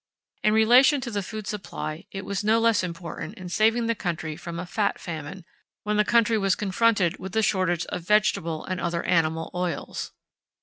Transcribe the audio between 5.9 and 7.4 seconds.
the country was confronted with